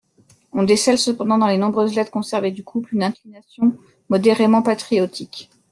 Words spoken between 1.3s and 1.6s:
dans les